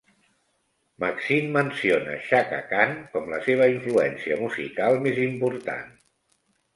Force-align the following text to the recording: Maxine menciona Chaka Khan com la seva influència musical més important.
Maxine 1.01 1.49
menciona 1.57 2.15
Chaka 2.29 2.61
Khan 2.71 2.95
com 3.11 3.29
la 3.33 3.41
seva 3.49 3.67
influència 3.73 4.39
musical 4.45 4.97
més 5.05 5.21
important. 5.27 5.93